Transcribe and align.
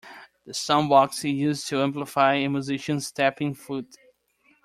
The 0.47 0.53
stompbox 0.53 1.19
is 1.25 1.25
used 1.25 1.67
to 1.67 1.83
amplify 1.83 2.33
a 2.33 2.49
musician's 2.49 3.11
tapping 3.11 3.53
foot. 3.53 3.97